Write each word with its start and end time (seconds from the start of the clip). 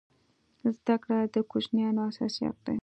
زده 0.75 0.95
کړه 1.03 1.17
د 1.33 1.35
کوچنیانو 1.51 2.01
اساسي 2.09 2.43
حق 2.47 2.57
دی. 2.65 2.77